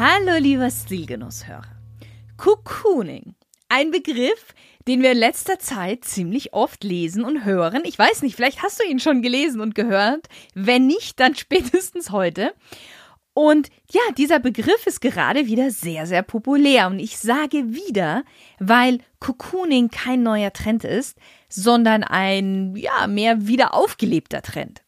[0.00, 1.64] Hallo lieber Stilgenusshörer.
[2.36, 3.34] Cocooning.
[3.68, 4.54] Ein Begriff,
[4.86, 7.82] den wir in letzter Zeit ziemlich oft lesen und hören.
[7.84, 10.28] Ich weiß nicht, vielleicht hast du ihn schon gelesen und gehört.
[10.54, 12.54] Wenn nicht, dann spätestens heute.
[13.34, 16.86] Und ja, dieser Begriff ist gerade wieder sehr, sehr populär.
[16.86, 18.22] Und ich sage wieder,
[18.60, 21.18] weil Cocooning kein neuer Trend ist,
[21.48, 24.82] sondern ein, ja, mehr wieder aufgelebter Trend.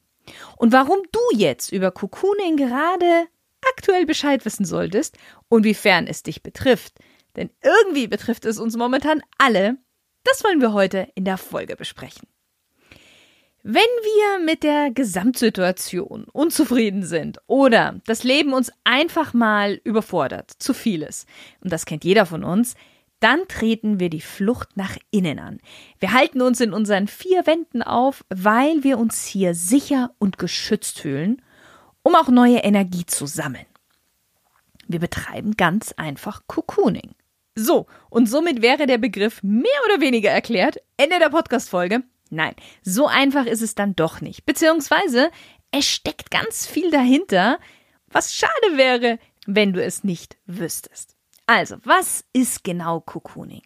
[0.56, 3.26] Und warum du jetzt über Cocooning gerade
[3.80, 5.16] aktuell Bescheid wissen solltest
[5.48, 6.98] und wiefern es dich betrifft,
[7.36, 9.78] denn irgendwie betrifft es uns momentan alle,
[10.22, 12.28] das wollen wir heute in der Folge besprechen.
[13.62, 20.74] Wenn wir mit der Gesamtsituation unzufrieden sind oder das Leben uns einfach mal überfordert, zu
[20.74, 21.24] vieles,
[21.62, 22.74] und das kennt jeder von uns,
[23.20, 25.58] dann treten wir die Flucht nach innen an.
[26.00, 31.00] Wir halten uns in unseren vier Wänden auf, weil wir uns hier sicher und geschützt
[31.00, 31.40] fühlen,
[32.02, 33.66] um auch neue Energie zu sammeln.
[34.90, 37.14] Wir betreiben ganz einfach Cocooning.
[37.54, 40.78] So, und somit wäre der Begriff mehr oder weniger erklärt.
[40.96, 42.02] Ende der Podcast-Folge.
[42.30, 44.46] Nein, so einfach ist es dann doch nicht.
[44.46, 45.30] Beziehungsweise,
[45.70, 47.60] es steckt ganz viel dahinter,
[48.08, 51.14] was schade wäre, wenn du es nicht wüsstest.
[51.46, 53.62] Also, was ist genau Cocooning?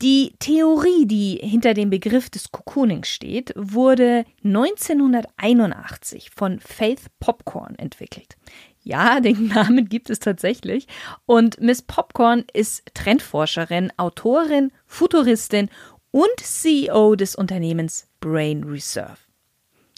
[0.00, 8.36] Die Theorie, die hinter dem Begriff des Cocooning steht, wurde 1981 von Faith Popcorn entwickelt.
[8.84, 10.86] Ja, den Namen gibt es tatsächlich.
[11.26, 15.68] Und Miss Popcorn ist Trendforscherin, Autorin, Futuristin
[16.10, 19.18] und CEO des Unternehmens Brain Reserve.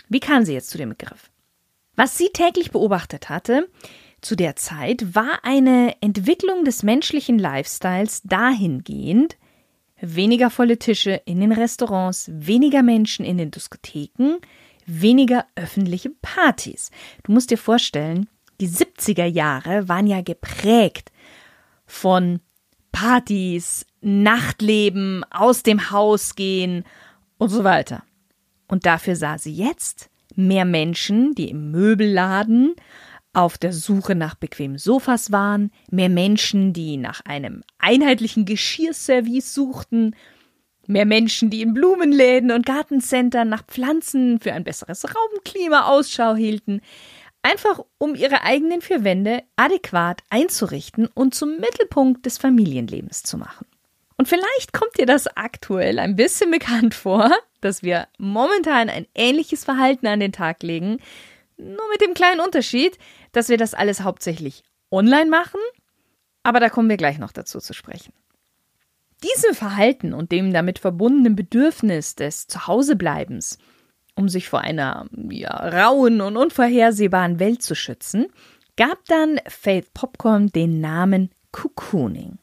[0.09, 1.31] Wie kam sie jetzt zu dem Begriff?
[1.97, 3.69] Was sie täglich beobachtet hatte
[4.21, 9.37] zu der Zeit, war eine Entwicklung des menschlichen Lifestyles dahingehend,
[10.01, 14.39] weniger volle Tische in den Restaurants, weniger Menschen in den Diskotheken,
[14.85, 16.91] weniger öffentliche Partys.
[17.25, 18.29] Du musst dir vorstellen,
[18.61, 21.11] die 70er Jahre waren ja geprägt
[21.87, 22.41] von
[22.93, 26.85] Partys, Nachtleben, aus dem Haus gehen
[27.39, 28.03] und so weiter.
[28.69, 32.75] Und dafür sah sie jetzt mehr Menschen, die im Möbelladen
[33.33, 40.17] auf der Suche nach bequemen Sofas waren, mehr Menschen, die nach einem einheitlichen Geschirrservice suchten,
[40.87, 46.81] mehr Menschen, die in Blumenläden und Gartencentern nach Pflanzen für ein besseres Raumklima Ausschau hielten,
[47.47, 53.67] einfach um ihre eigenen vier Wände adäquat einzurichten und zum Mittelpunkt des Familienlebens zu machen.
[54.17, 57.31] Und vielleicht kommt dir das aktuell ein bisschen bekannt vor,
[57.61, 60.99] dass wir momentan ein ähnliches Verhalten an den Tag legen,
[61.57, 62.99] nur mit dem kleinen Unterschied,
[63.33, 65.61] dass wir das alles hauptsächlich online machen,
[66.43, 68.13] aber da kommen wir gleich noch dazu zu sprechen.
[69.23, 73.59] Diesem Verhalten und dem damit verbundenen Bedürfnis des Zuhausebleibens,
[74.17, 78.27] um sich vor einer ja, rauen und unvorhersehbaren Welt zu schützen,
[78.77, 82.39] gab dann Faith Popcorn den Namen Cocooning.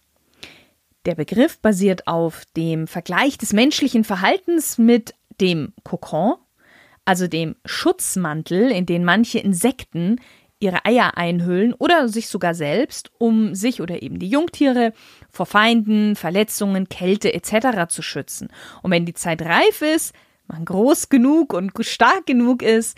[1.05, 6.35] Der Begriff basiert auf dem Vergleich des menschlichen Verhaltens mit dem Kokon,
[7.03, 10.21] also dem Schutzmantel, in den manche Insekten
[10.59, 14.93] ihre Eier einhüllen oder sich sogar selbst, um sich oder eben die Jungtiere
[15.29, 17.89] vor Feinden, Verletzungen, Kälte etc.
[17.89, 18.47] zu schützen.
[18.81, 20.13] Und wenn die Zeit reif ist,
[20.47, 22.97] man groß genug und stark genug ist,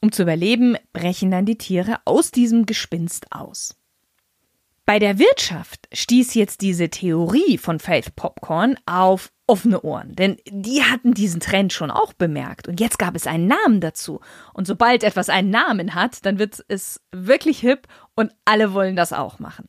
[0.00, 3.76] um zu überleben, brechen dann die Tiere aus diesem Gespinst aus.
[4.84, 10.82] Bei der Wirtschaft stieß jetzt diese Theorie von Faith Popcorn auf offene Ohren, denn die
[10.82, 14.20] hatten diesen Trend schon auch bemerkt und jetzt gab es einen Namen dazu.
[14.54, 17.86] Und sobald etwas einen Namen hat, dann wird es wirklich hip
[18.16, 19.68] und alle wollen das auch machen.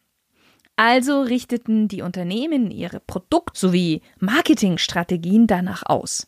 [0.76, 6.28] Also richteten die Unternehmen ihre Produkt- sowie Marketingstrategien danach aus.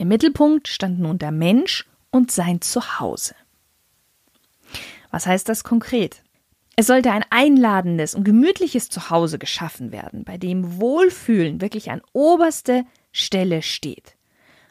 [0.00, 3.34] Im Mittelpunkt stand nun der Mensch und sein Zuhause.
[5.10, 6.22] Was heißt das konkret?
[6.74, 12.86] Es sollte ein einladendes und gemütliches Zuhause geschaffen werden, bei dem Wohlfühlen wirklich an oberste
[13.12, 14.16] Stelle steht.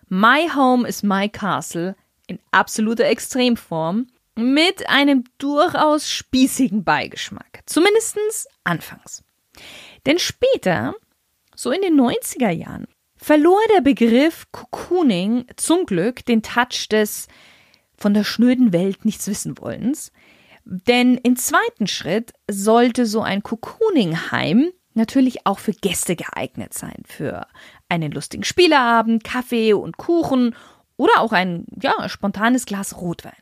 [0.07, 1.95] My Home is My Castle
[2.25, 7.61] in absoluter Extremform mit einem durchaus spießigen Beigeschmack.
[7.67, 9.23] Zumindestens anfangs.
[10.07, 10.95] Denn später,
[11.55, 12.87] so in den 90er Jahren,
[13.19, 17.27] verlor der Begriff Cocooning zum Glück den Touch des
[17.98, 20.12] von der schnöden Welt nichts wissen wollens
[20.63, 27.04] Denn im zweiten Schritt sollte so ein Cocooning-Heim natürlich auch für Gäste geeignet sein.
[27.06, 27.48] Für
[27.89, 30.56] einen lustigen Spieleabend, Kaffee und Kuchen
[30.98, 33.33] oder auch ein ja, spontanes Glas Rotwein.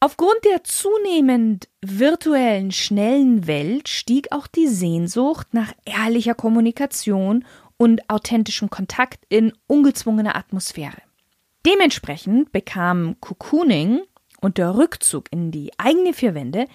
[0.00, 7.44] Aufgrund der zunehmend virtuellen, schnellen Welt stieg auch die Sehnsucht nach ehrlicher Kommunikation
[7.76, 11.02] und authentischem Kontakt in ungezwungener Atmosphäre.
[11.64, 14.02] Dementsprechend bekam Cocooning
[14.40, 16.66] und der Rückzug in die eigene vier Wände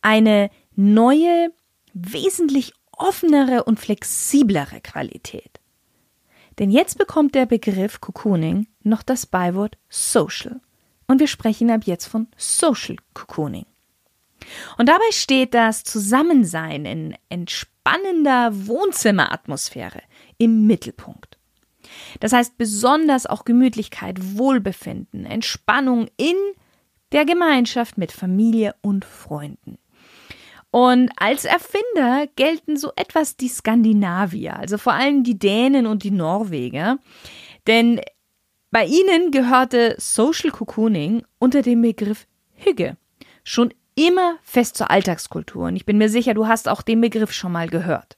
[0.00, 1.52] eine neue,
[1.92, 5.60] wesentlich offenere und flexiblere Qualität.
[6.58, 10.60] Denn jetzt bekommt der Begriff Cocooning noch das Beiwort Social
[11.06, 13.66] und wir sprechen ab jetzt von Social Cocooning.
[14.76, 20.02] Und dabei steht das Zusammensein in entspannender Wohnzimmeratmosphäre
[20.38, 21.38] im Mittelpunkt.
[22.20, 26.36] Das heißt besonders auch Gemütlichkeit, Wohlbefinden, Entspannung in
[27.12, 29.78] der Gemeinschaft mit Familie und Freunden.
[30.70, 36.10] Und als Erfinder gelten so etwas die Skandinavier, also vor allem die Dänen und die
[36.10, 36.98] Norweger,
[37.66, 38.00] denn
[38.70, 42.98] bei ihnen gehörte Social Cocooning unter dem Begriff Hüge
[43.44, 47.32] schon immer fest zur Alltagskultur und ich bin mir sicher, du hast auch den Begriff
[47.32, 48.17] schon mal gehört.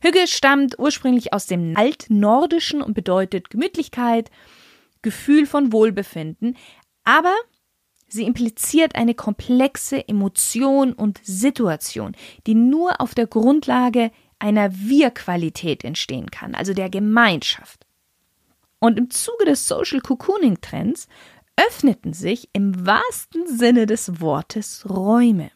[0.00, 4.30] Hüge stammt ursprünglich aus dem Altnordischen und bedeutet Gemütlichkeit,
[5.02, 6.56] Gefühl von Wohlbefinden,
[7.04, 7.34] aber
[8.08, 12.16] sie impliziert eine komplexe Emotion und Situation,
[12.46, 17.86] die nur auf der Grundlage einer Wir-Qualität entstehen kann, also der Gemeinschaft.
[18.78, 21.08] Und im Zuge des Social Cocooning Trends
[21.56, 25.50] öffneten sich im wahrsten Sinne des Wortes Räume.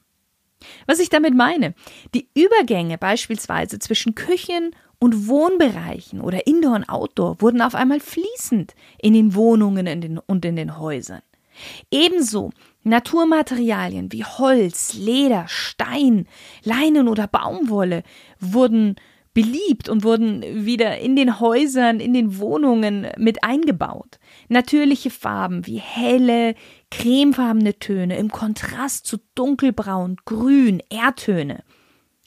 [0.86, 1.74] Was ich damit meine,
[2.14, 8.74] die Übergänge beispielsweise zwischen Küchen und Wohnbereichen oder Indoor und Outdoor wurden auf einmal fließend
[9.00, 11.22] in den Wohnungen in den, und in den Häusern.
[11.90, 12.50] Ebenso
[12.84, 16.26] Naturmaterialien wie Holz, Leder, Stein,
[16.62, 18.02] Leinen oder Baumwolle
[18.38, 18.96] wurden
[19.38, 24.18] beliebt und wurden wieder in den Häusern, in den Wohnungen mit eingebaut.
[24.48, 26.56] Natürliche Farben wie helle,
[26.90, 31.62] cremefarbene Töne im Kontrast zu dunkelbraun, grün, Erdtöne.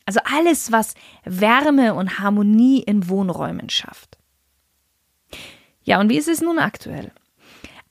[0.06, 0.94] Also alles, was
[1.25, 4.18] Wärme und Harmonie in Wohnräumen schafft.
[5.84, 7.12] Ja, und wie ist es nun aktuell?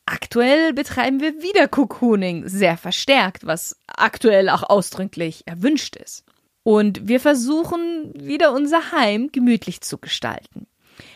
[0.07, 6.25] Aktuell betreiben wir wieder Cocooning, sehr verstärkt, was aktuell auch ausdrücklich erwünscht ist.
[6.63, 10.67] Und wir versuchen wieder unser Heim gemütlich zu gestalten.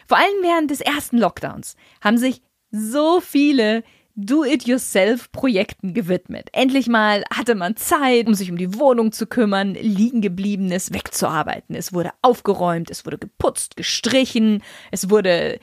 [0.07, 3.85] Vor allem während des ersten Lockdowns haben sich so viele
[4.17, 6.49] Do-it-yourself-Projekten gewidmet.
[6.53, 11.75] Endlich mal hatte man Zeit, um sich um die Wohnung zu kümmern, liegengebliebenes wegzuarbeiten.
[11.75, 14.63] Es wurde aufgeräumt, es wurde geputzt, gestrichen,
[14.93, 15.59] es wurde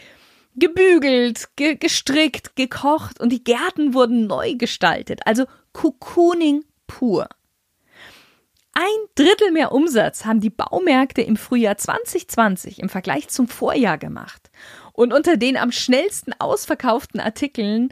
[0.56, 5.22] gebügelt, ge gestrickt, gekocht und die Gärten wurden neu gestaltet.
[5.26, 7.30] Also Cocooning pur.
[8.74, 8.84] Ein
[9.16, 14.50] Drittel mehr Umsatz haben die Baumärkte im Frühjahr 2020 im Vergleich zum Vorjahr gemacht.
[14.94, 17.90] Und unter den am schnellsten ausverkauften Artikeln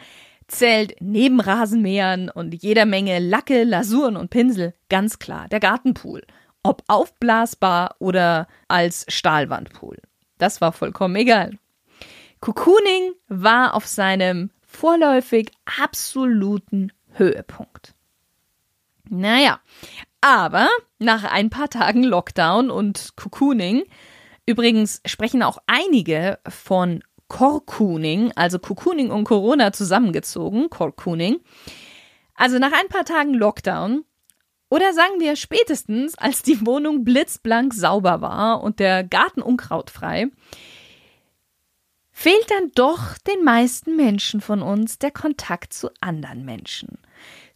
[0.48, 6.26] zählt neben Rasenmähern und jeder Menge Lacke, Lasuren und Pinsel ganz klar der Gartenpool.
[6.64, 9.98] Ob aufblasbar oder als Stahlwandpool.
[10.38, 11.58] Das war vollkommen egal.
[12.40, 17.96] Cocooning war auf seinem vorläufig absoluten Höhepunkt.
[19.09, 19.59] Naja,
[20.21, 23.83] aber nach ein paar Tagen Lockdown und Cocooning,
[24.45, 31.39] übrigens sprechen auch einige von Corcooning, also Cocooning und Corona zusammengezogen, Corcooning.
[32.35, 34.04] Also nach ein paar Tagen Lockdown
[34.69, 40.28] oder sagen wir spätestens, als die Wohnung blitzblank sauber war und der Garten unkrautfrei,
[42.11, 46.99] fehlt dann doch den meisten Menschen von uns der Kontakt zu anderen Menschen.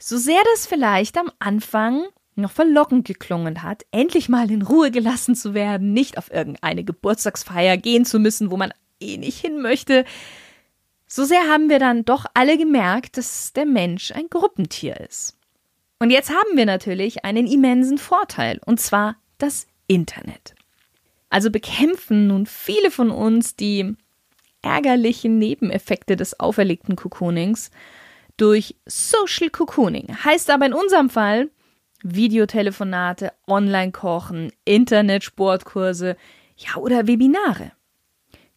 [0.05, 2.03] So sehr das vielleicht am Anfang
[2.36, 7.77] noch verlockend geklungen hat, endlich mal in Ruhe gelassen zu werden, nicht auf irgendeine Geburtstagsfeier
[7.77, 10.03] gehen zu müssen, wo man eh nicht hin möchte.
[11.07, 15.38] So sehr haben wir dann doch alle gemerkt, dass der Mensch ein Gruppentier ist.
[16.00, 20.53] Und jetzt haben wir natürlich einen immensen Vorteil, und zwar das Internet.
[21.29, 23.95] Also bekämpfen nun viele von uns die
[24.63, 27.72] ärgerlichen Nebeneffekte des auferlegten Cocoonings
[28.38, 30.16] durch Social Cocooning.
[30.24, 31.50] Heißt aber in unserem Fall,
[32.04, 36.18] Videotelefonate, Online-Kochen, Internet-Sportkurse,
[36.58, 37.72] ja oder Webinare.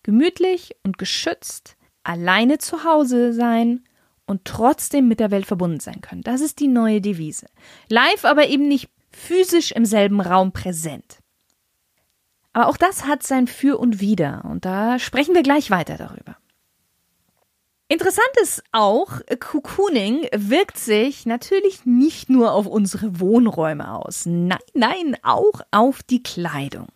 [0.03, 3.85] Gemütlich und geschützt, alleine zu Hause sein
[4.27, 6.23] und trotzdem mit der Welt verbunden sein können.
[6.23, 7.47] Das ist die neue Devise.
[7.89, 11.19] Live aber eben nicht physisch im selben Raum präsent.
[12.53, 16.37] Aber auch das hat sein Für und Wider und da sprechen wir gleich weiter darüber.
[17.89, 24.27] Interessant ist auch, Cocooning wirkt sich natürlich nicht nur auf unsere Wohnräume aus.
[24.27, 26.89] Nein, nein, auch auf die Kleidung.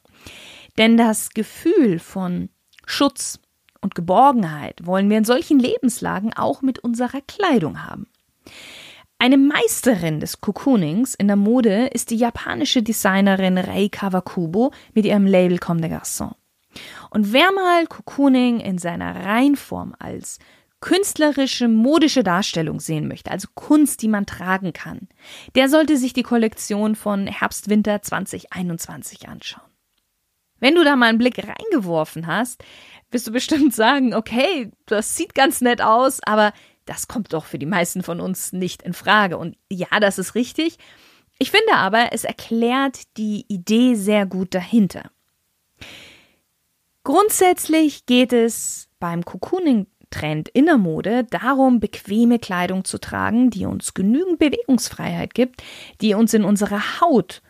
[0.79, 2.49] Denn das Gefühl von
[2.87, 3.39] Schutz
[3.81, 8.09] und Geborgenheit wollen wir in solchen Lebenslagen auch mit unserer Kleidung haben.
[9.19, 15.27] Eine Meisterin des Cocoonings in der Mode ist die japanische Designerin Rei Kawakubo mit ihrem
[15.27, 16.35] Label Comme des Garçons.
[17.11, 20.39] Und wer mal Cocooning in seiner Reinform als
[20.81, 25.09] künstlerische, modische Darstellung sehen möchte, also Kunst, die man tragen kann,
[25.55, 29.71] der sollte sich die Kollektion von Herbst-Winter 2021 anschauen.
[30.59, 32.63] Wenn du da mal einen Blick reingeworfen hast,
[33.11, 36.53] wirst du bestimmt sagen, okay, das sieht ganz nett aus, aber
[36.85, 39.39] das kommt doch für die meisten von uns nicht in Frage.
[39.39, 40.77] Und ja, das ist richtig.
[41.39, 45.11] Ich finde aber, es erklärt die Idee sehr gut dahinter.
[47.03, 53.67] Grundsätzlich geht es beim Cocooning Trend in der Mode darum, bequeme Kleidung zu tragen, die
[53.67, 55.63] uns genügend Bewegungsfreiheit gibt,
[56.01, 57.43] die uns in unserer Haut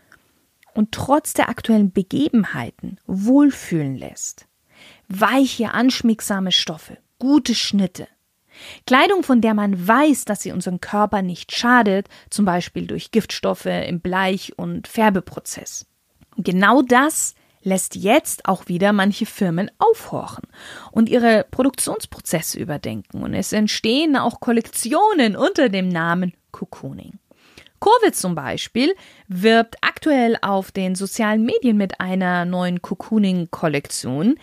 [0.75, 4.47] und trotz der aktuellen Begebenheiten wohlfühlen lässt.
[5.09, 8.07] Weiche, anschmiegsame Stoffe, gute Schnitte.
[8.87, 13.67] Kleidung, von der man weiß, dass sie unseren Körper nicht schadet, zum Beispiel durch Giftstoffe
[13.67, 15.87] im Bleich- und Färbeprozess.
[16.37, 20.45] genau das lässt jetzt auch wieder manche Firmen aufhorchen
[20.93, 27.19] und ihre Produktionsprozesse überdenken und es entstehen auch Kollektionen unter dem Namen Cocooning.
[27.81, 28.95] Kurve zum Beispiel
[29.27, 34.37] wirbt aktuell auf den sozialen Medien mit einer neuen Cocooning-Kollektion,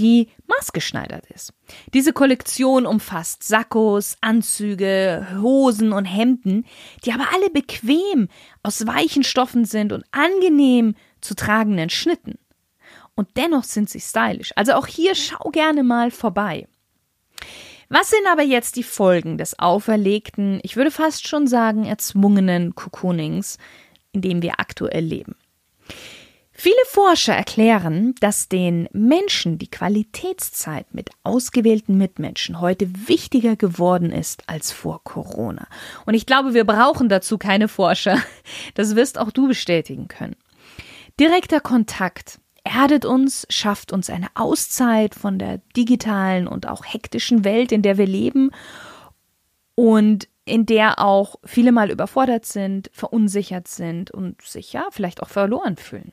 [0.00, 1.52] die maßgeschneidert ist.
[1.92, 6.64] Diese Kollektion umfasst Sakkos, Anzüge, Hosen und Hemden,
[7.04, 8.28] die aber alle bequem
[8.62, 12.38] aus weichen Stoffen sind und angenehm zu tragenden Schnitten.
[13.14, 14.52] Und dennoch sind sie stylisch.
[14.56, 16.66] Also auch hier schau gerne mal vorbei.
[17.90, 23.58] Was sind aber jetzt die Folgen des auferlegten, ich würde fast schon sagen, erzwungenen Cocoonings,
[24.12, 25.36] in dem wir aktuell leben?
[26.62, 34.42] Viele Forscher erklären, dass den Menschen die Qualitätszeit mit ausgewählten Mitmenschen heute wichtiger geworden ist
[34.46, 35.66] als vor Corona.
[36.04, 38.18] Und ich glaube, wir brauchen dazu keine Forscher.
[38.74, 40.36] Das wirst auch du bestätigen können.
[41.18, 47.72] Direkter Kontakt erdet uns, schafft uns eine Auszeit von der digitalen und auch hektischen Welt,
[47.72, 48.50] in der wir leben
[49.76, 55.30] und in der auch viele mal überfordert sind, verunsichert sind und sich ja vielleicht auch
[55.30, 56.12] verloren fühlen.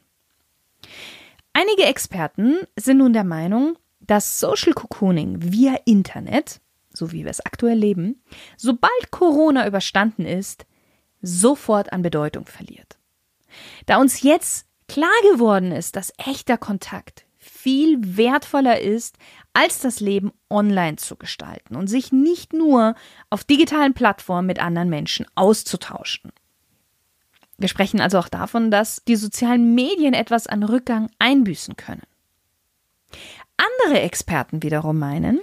[1.53, 6.61] Einige Experten sind nun der Meinung, dass Social Cocooning via Internet,
[6.93, 8.21] so wie wir es aktuell leben,
[8.57, 10.65] sobald Corona überstanden ist,
[11.21, 12.97] sofort an Bedeutung verliert.
[13.85, 19.17] Da uns jetzt klar geworden ist, dass echter Kontakt viel wertvoller ist,
[19.53, 22.95] als das Leben online zu gestalten und sich nicht nur
[23.29, 26.31] auf digitalen Plattformen mit anderen Menschen auszutauschen.
[27.57, 32.03] Wir sprechen also auch davon, dass die sozialen Medien etwas an Rückgang einbüßen können.
[33.57, 35.41] Andere Experten wiederum meinen,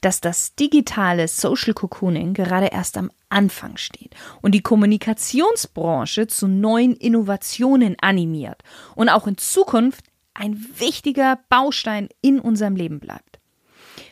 [0.00, 6.94] dass das digitale Social Cocooning gerade erst am Anfang steht und die Kommunikationsbranche zu neuen
[6.94, 8.62] Innovationen animiert
[8.94, 10.04] und auch in Zukunft
[10.34, 13.40] ein wichtiger Baustein in unserem Leben bleibt.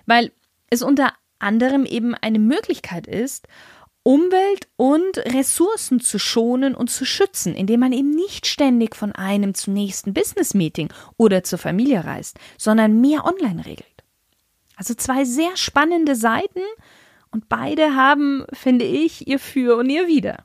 [0.07, 0.33] Weil
[0.71, 3.47] es unter anderem eben eine Möglichkeit ist,
[4.05, 9.55] Umwelt und Ressourcen zu schonen und zu schützen, indem man eben nicht ständig von einem
[9.55, 14.05] zum nächsten Business-Meeting oder zur Familie reist, sondern mehr online regelt.
[14.77, 16.61] Also zwei sehr spannende Seiten
[17.31, 20.45] und beide haben, finde ich, ihr Für und ihr Wider.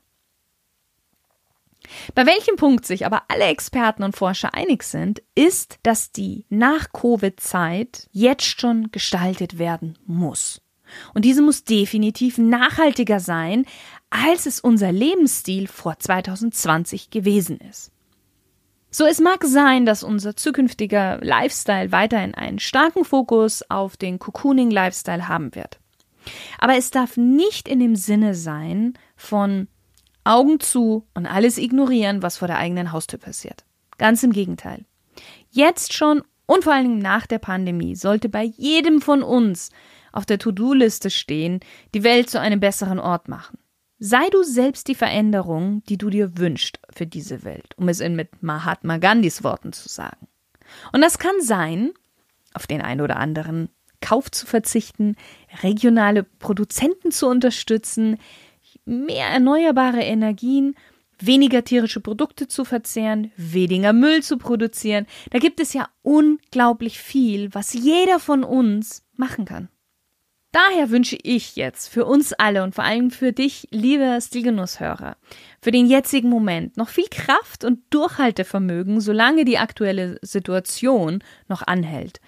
[2.14, 8.08] Bei welchem Punkt sich aber alle Experten und Forscher einig sind, ist, dass die Nach-Covid-Zeit
[8.12, 10.62] jetzt schon gestaltet werden muss.
[11.14, 13.66] Und diese muss definitiv nachhaltiger sein,
[14.10, 17.92] als es unser Lebensstil vor 2020 gewesen ist.
[18.92, 25.28] So, es mag sein, dass unser zukünftiger Lifestyle weiterhin einen starken Fokus auf den Cocooning-Lifestyle
[25.28, 25.78] haben wird.
[26.58, 29.68] Aber es darf nicht in dem Sinne sein von
[30.24, 33.64] Augen zu und alles ignorieren, was vor der eigenen Haustür passiert.
[33.96, 34.84] Ganz im Gegenteil.
[35.50, 39.70] Jetzt schon und vor allem nach der Pandemie sollte bei jedem von uns
[40.10, 41.60] auf der To-Do-Liste stehen,
[41.94, 43.56] die Welt zu einem besseren Ort machen.
[44.00, 48.16] Sei du selbst die Veränderung, die du dir wünschst für diese Welt, um es in
[48.16, 50.26] mit Mahatma Gandhis Worten zu sagen.
[50.92, 51.92] Und das kann sein,
[52.52, 53.68] auf den einen oder anderen
[54.00, 55.14] Kauf zu verzichten,
[55.62, 58.18] regionale Produzenten zu unterstützen,
[58.84, 60.74] mehr erneuerbare Energien,
[61.26, 65.06] weniger tierische Produkte zu verzehren, weniger Müll zu produzieren.
[65.30, 69.68] Da gibt es ja unglaublich viel, was jeder von uns machen kann.
[70.52, 75.16] Daher wünsche ich jetzt für uns alle und vor allem für dich, liebe Stilgenusshörer,
[75.62, 82.20] für den jetzigen Moment noch viel Kraft und Durchhaltevermögen, solange die aktuelle Situation noch anhält.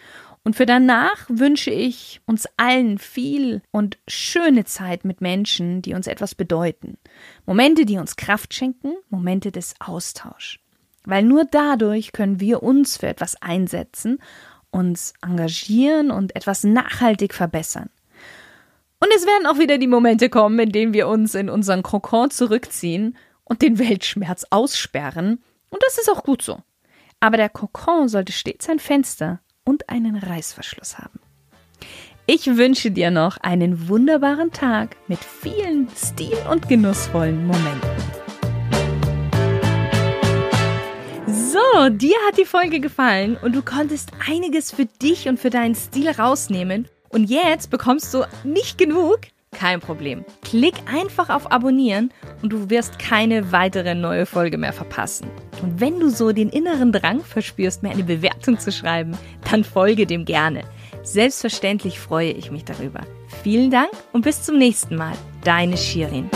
[0.45, 6.09] Und für danach wünsche ich uns allen viel und schöne Zeit mit Menschen, die uns
[6.09, 6.99] etwas bedeuten.
[7.47, 10.59] Momente, die uns Kraft schenken, Momente des Austauschs.
[11.05, 14.19] Weil nur dadurch können wir uns für etwas einsetzen,
[14.71, 17.91] uns engagieren und etwas nachhaltig verbessern.
[18.99, 22.31] Und es werden auch wieder die Momente kommen, in denen wir uns in unseren Kokon
[22.31, 25.43] zurückziehen und den Weltschmerz aussperren.
[25.71, 26.63] Und das ist auch gut so.
[27.21, 31.21] Aber der Kokon sollte stets ein Fenster und einen Reißverschluss haben.
[32.27, 37.91] Ich wünsche dir noch einen wunderbaren Tag mit vielen stil- und genussvollen Momenten.
[41.27, 45.75] So, dir hat die Folge gefallen und du konntest einiges für dich und für deinen
[45.75, 49.21] Stil rausnehmen und jetzt bekommst du nicht genug?
[49.51, 50.25] Kein Problem.
[50.43, 52.11] Klick einfach auf Abonnieren
[52.43, 55.29] und du wirst keine weitere neue Folge mehr verpassen.
[55.63, 59.17] Und wenn du so den inneren Drang verspürst, mir eine Bewertung zu schreiben,
[59.51, 60.65] dann folge dem gerne.
[61.05, 63.01] Selbstverständlich freue ich mich darüber.
[63.43, 65.15] Vielen Dank und bis zum nächsten Mal.
[65.45, 66.29] Deine Shirin.